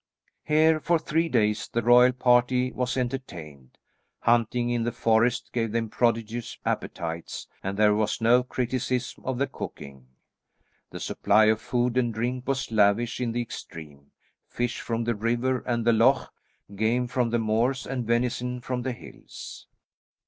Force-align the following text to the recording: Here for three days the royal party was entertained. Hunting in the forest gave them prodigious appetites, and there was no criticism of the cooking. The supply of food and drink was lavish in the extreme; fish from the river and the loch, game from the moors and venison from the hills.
Here 0.45 0.79
for 0.79 0.97
three 0.97 1.29
days 1.29 1.67
the 1.67 1.83
royal 1.83 2.11
party 2.11 2.71
was 2.71 2.97
entertained. 2.97 3.77
Hunting 4.21 4.71
in 4.71 4.81
the 4.81 4.91
forest 4.91 5.51
gave 5.53 5.73
them 5.73 5.89
prodigious 5.91 6.57
appetites, 6.65 7.45
and 7.61 7.77
there 7.77 7.93
was 7.93 8.19
no 8.19 8.41
criticism 8.41 9.23
of 9.25 9.37
the 9.37 9.45
cooking. 9.45 10.07
The 10.89 10.99
supply 10.99 11.45
of 11.49 11.61
food 11.61 11.97
and 11.97 12.11
drink 12.11 12.47
was 12.47 12.71
lavish 12.71 13.21
in 13.21 13.31
the 13.31 13.43
extreme; 13.43 14.09
fish 14.47 14.79
from 14.81 15.03
the 15.03 15.13
river 15.13 15.59
and 15.67 15.85
the 15.85 15.93
loch, 15.93 16.33
game 16.75 17.05
from 17.05 17.29
the 17.29 17.37
moors 17.37 17.85
and 17.85 18.03
venison 18.03 18.59
from 18.59 18.81
the 18.81 18.93
hills. 18.93 19.67